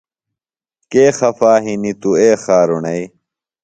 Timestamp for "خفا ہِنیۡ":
1.17-1.97